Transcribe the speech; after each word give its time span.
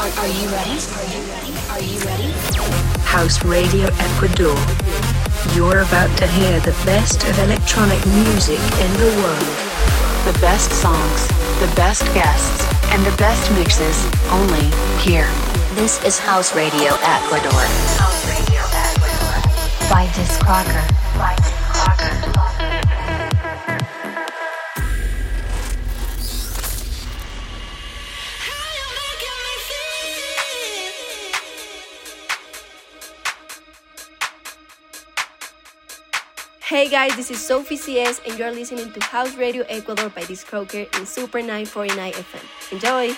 Are, 0.00 0.06
you 0.08 0.48
ready? 0.48 0.80
Are 0.80 1.04
you 1.12 1.22
ready? 1.28 1.52
Are 1.68 1.82
you 1.82 2.00
ready? 2.06 2.32
House 3.04 3.44
Radio 3.44 3.86
Ecuador. 3.98 4.56
You're 5.54 5.82
about 5.82 6.08
to 6.16 6.26
hear 6.26 6.58
the 6.60 6.72
best 6.86 7.22
of 7.24 7.38
electronic 7.38 8.00
music 8.06 8.58
in 8.80 8.90
the 8.96 9.12
world. 9.20 9.44
The 10.24 10.38
best 10.40 10.72
songs, 10.72 11.28
the 11.60 11.70
best 11.76 12.02
guests, 12.14 12.64
and 12.94 13.04
the 13.04 13.14
best 13.18 13.52
mixes 13.52 14.06
only 14.32 14.72
here. 15.04 15.28
This 15.74 16.02
is 16.02 16.18
House 16.18 16.54
Radio 16.54 16.94
Ecuador. 17.02 17.60
House 18.00 18.24
Radio 18.24 18.62
Ecuador. 18.72 19.90
By 19.90 20.10
Disc 20.16 20.40
Crocker. 20.40 20.80
By 21.18 21.36
Disc 21.36 21.52
Crocker. 21.74 22.29
Hey 36.70 36.88
guys, 36.88 37.16
this 37.16 37.32
is 37.32 37.44
Sophie 37.44 37.74
CS, 37.76 38.20
and 38.24 38.38
you're 38.38 38.52
listening 38.52 38.92
to 38.92 39.02
House 39.02 39.34
Radio 39.34 39.64
Ecuador 39.68 40.08
by 40.08 40.22
Disc 40.22 40.46
Crocker 40.46 40.86
in 40.94 41.04
Super 41.04 41.42
949 41.42 42.12
FM. 42.12 42.72
Enjoy! 42.72 43.16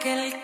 Que 0.00 0.12
el 0.12 0.42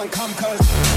gun 0.00 0.08
come 0.08 0.32
cause 0.32 0.89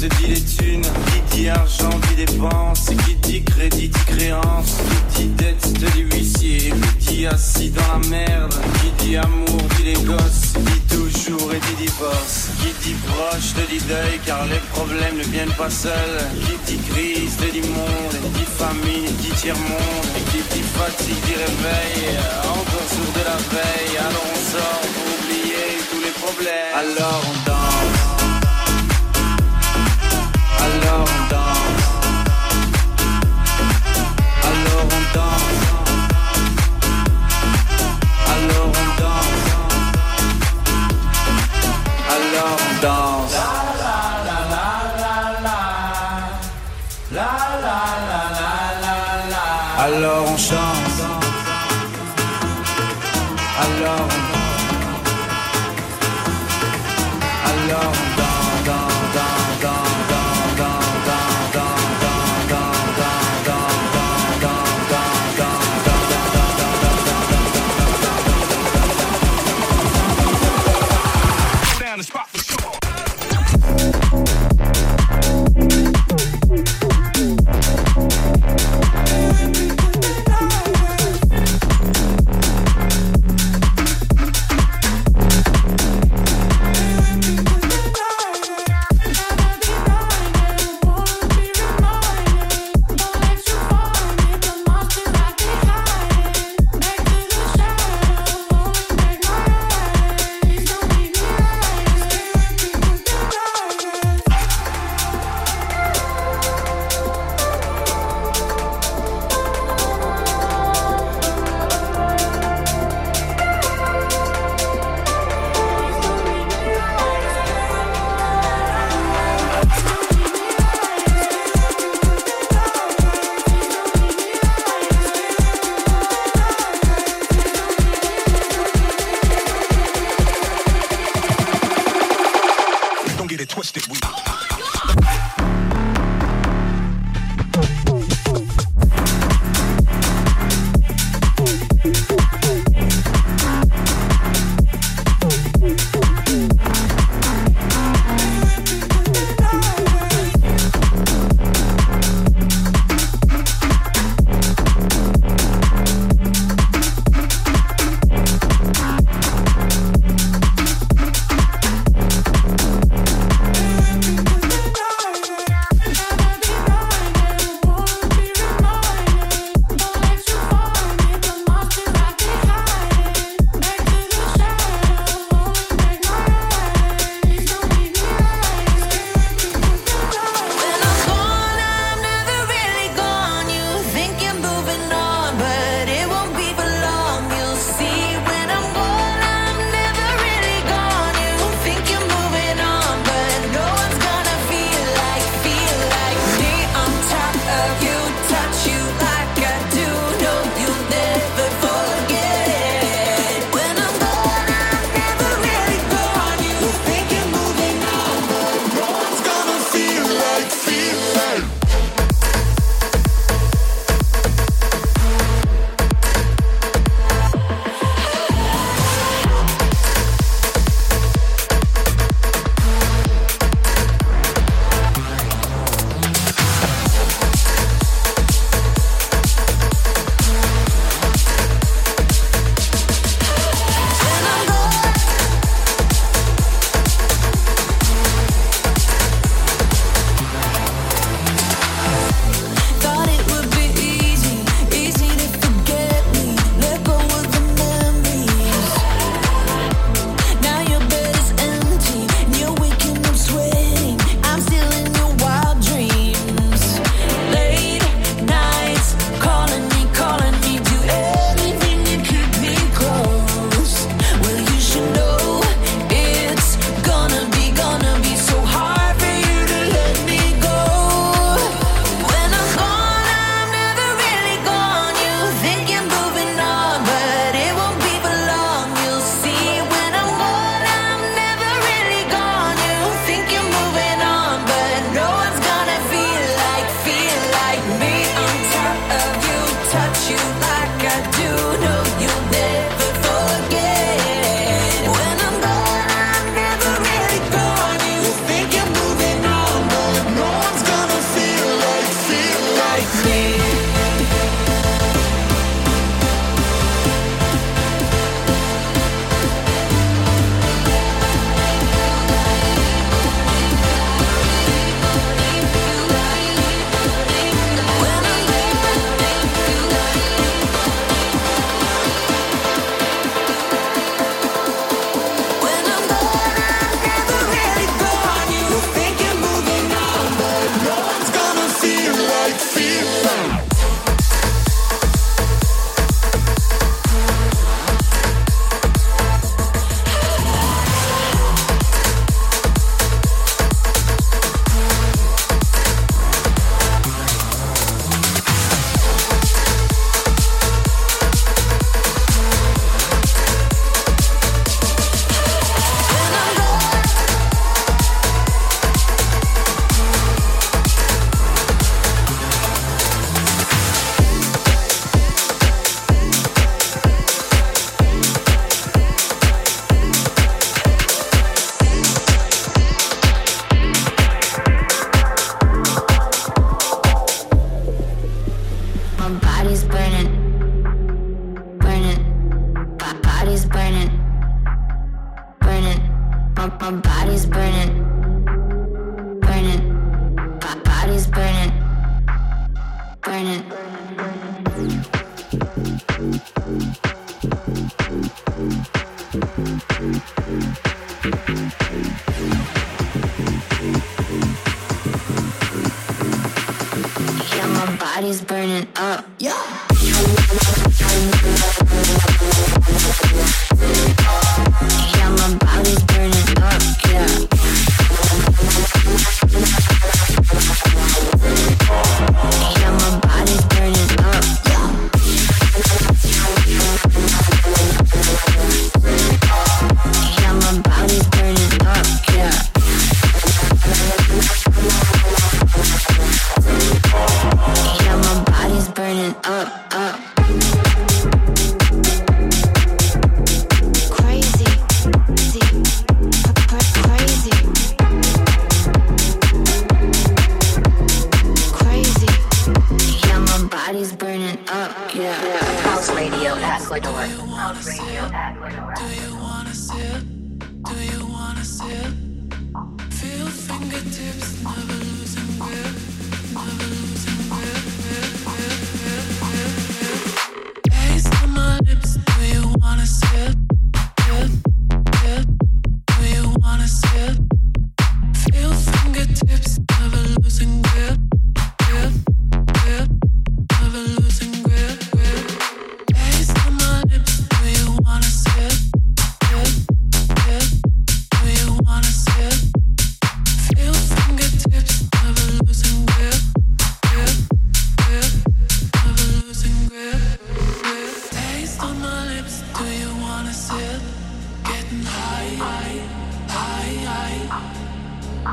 je 0.00 0.06
te 0.06 0.14
dis 0.16 0.26
les 0.26 0.40
thunes. 0.40 0.82
Qui 0.82 1.36
dit 1.36 1.48
argent 1.48 1.90
dit 2.08 2.24
dépense. 2.24 2.86
Qui 3.04 3.14
dit 3.16 3.42
crédit 3.42 3.88
dit 3.88 4.04
créance. 4.06 4.76
Qui 5.14 5.24
dit 5.24 5.28
dette 5.34 5.60
te 5.60 5.90
dit 5.92 6.02
huissier. 6.12 6.72
Qui 7.00 7.16
dit 7.16 7.26
assis 7.26 7.70
dans 7.70 7.92
la 7.92 8.08
merde. 8.08 8.54
Qui 8.80 9.04
dit 9.04 9.16
amour 9.16 9.62
dit 9.76 9.84
les 9.84 10.00
gosses. 10.04 10.52
Dit 10.54 10.96
toujours 10.96 11.52
et 11.52 11.60
dit 11.60 11.84
divorce. 11.86 12.48
Qui 12.60 12.72
dit 12.82 12.96
proche 13.06 13.54
te 13.54 13.70
dit 13.70 13.82
deuil 13.88 14.20
car 14.24 14.44
les 14.46 14.62
problèmes 14.72 15.16
ne 15.18 15.24
viennent 15.24 15.56
pas 15.56 15.70
seuls. 15.70 16.20
Qui 16.46 16.72
dit 16.72 16.82
crise 16.90 17.36
te 17.36 17.50
dit 17.50 17.66
monde. 17.68 18.16
Qui 18.22 18.38
dit 18.38 18.50
famine 18.58 19.10
dit 19.20 19.34
tiers 19.40 19.56
monde. 19.56 20.08
Et 20.16 20.24
qui 20.30 20.42
dit 20.54 20.66
fatigue 20.76 21.22
dit 21.26 21.34
réveil. 21.34 22.18
Encore 22.44 22.88
sourd 22.88 23.12
de 23.14 23.24
la 23.24 23.38
veille. 23.54 23.96
Alors 23.98 24.26
on 24.34 24.40
sort 24.52 24.80
pour 24.94 25.06
oublier 25.16 25.66
tous 25.90 26.00
les 26.00 26.14
problèmes. 26.22 26.74
Alors 26.74 27.22
on 27.26 27.50
danse. 27.50 28.17
down. 42.80 43.17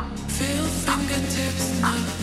Feel 0.04 0.66
fingertips 0.66 1.82
now. 1.82 2.15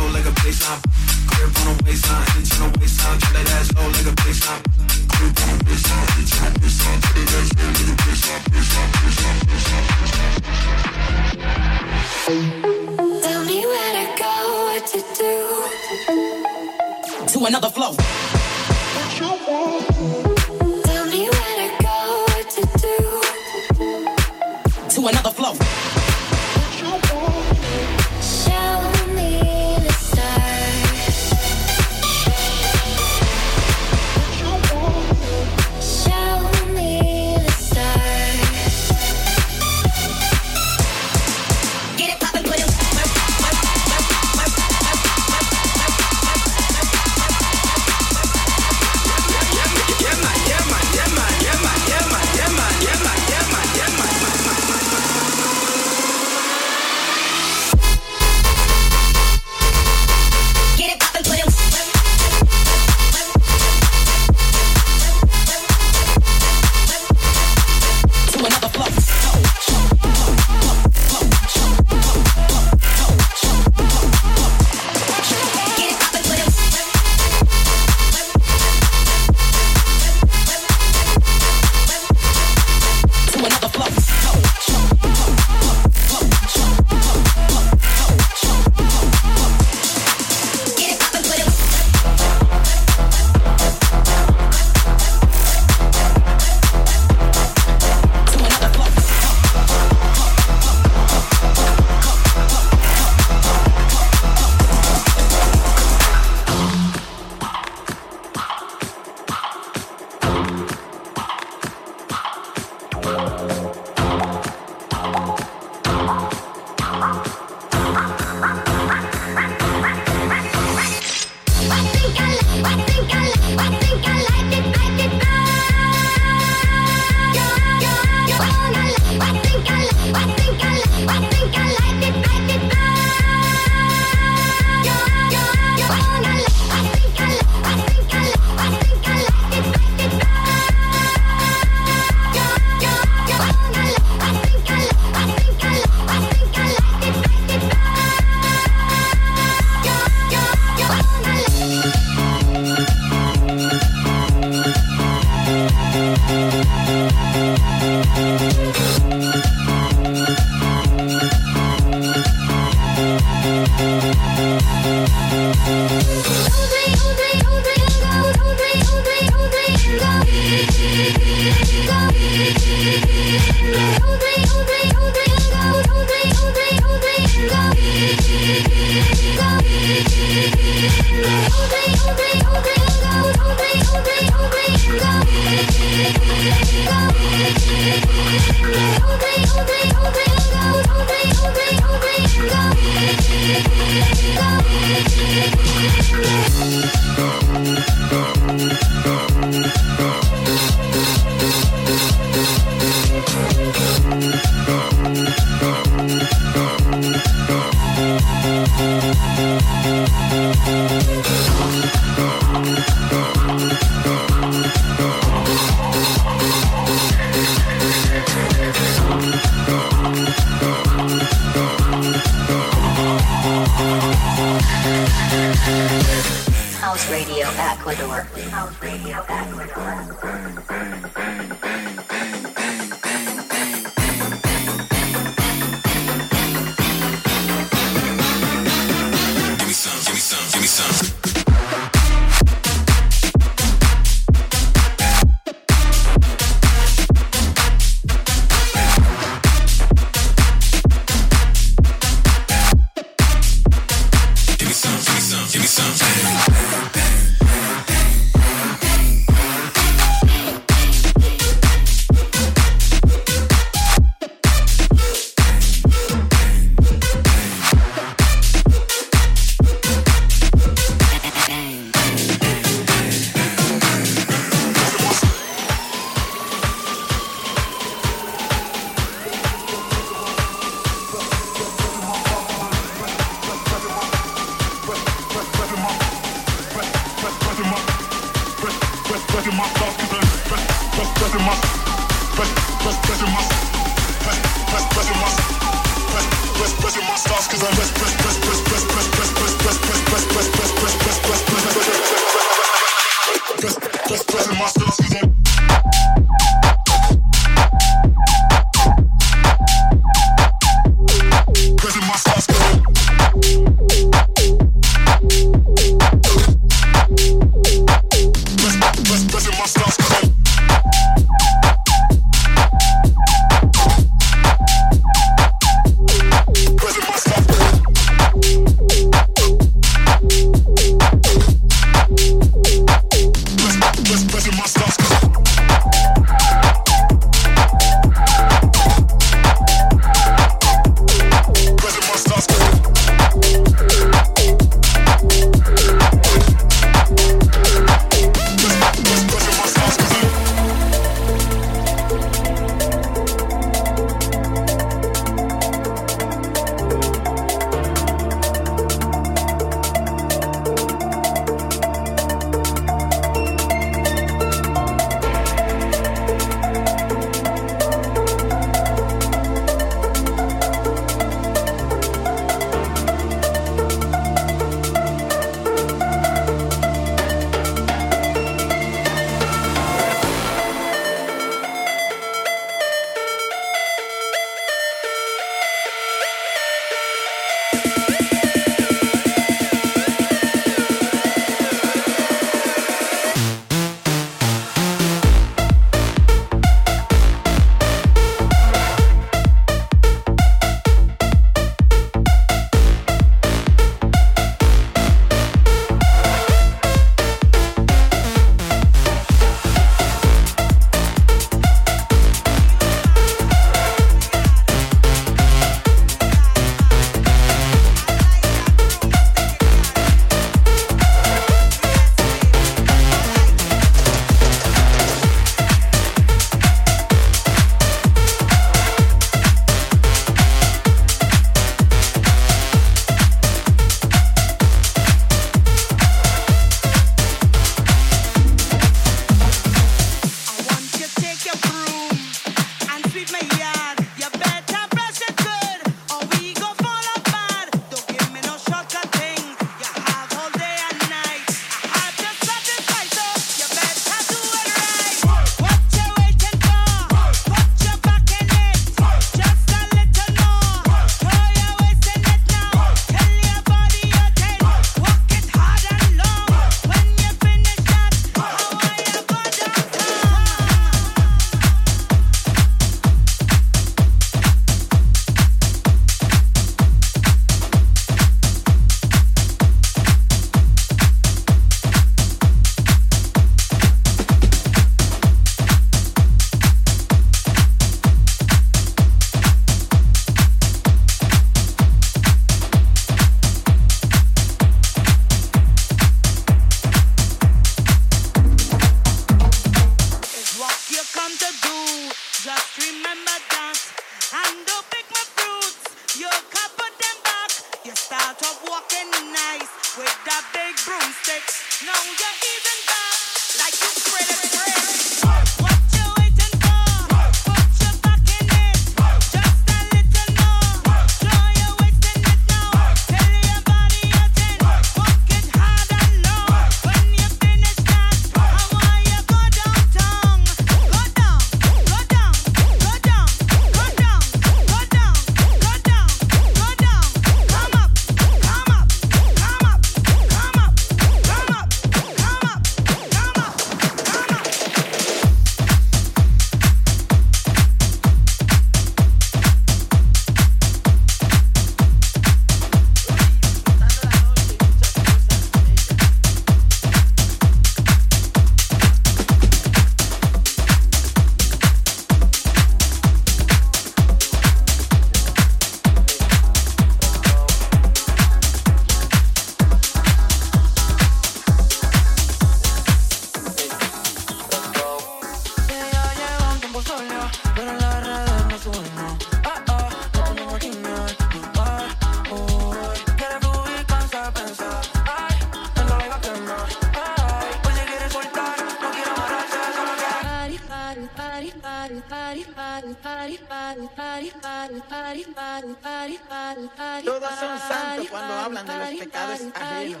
Todos 597.04 597.30
son 597.38 597.58
santos 597.58 598.06
cuando 598.10 598.34
hablan 598.34 598.66
de 598.66 598.76
los 598.78 598.88
pecados 599.00 599.40
ajenos. 599.54 600.00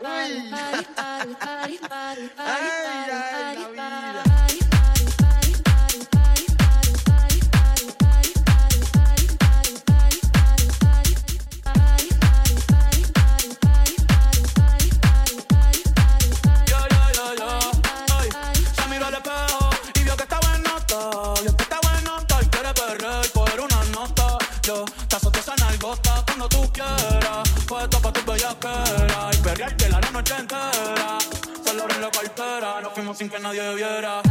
Uy. 0.00 0.54
Ay. 2.38 4.65
Puesto 27.88 28.00
pa' 28.00 28.12
tu 28.12 28.32
bellaquera 28.32 29.30
y 29.32 29.36
perrearte 29.38 29.88
la 29.88 30.00
noche 30.12 30.34
entera. 30.38 31.18
Solo 31.64 31.82
abrí 31.84 31.98
la 32.00 32.10
cartera, 32.10 32.80
nos 32.82 32.92
fuimos 32.92 33.18
sin 33.18 33.28
que 33.28 33.38
nadie 33.38 33.74
viera. 33.74 34.22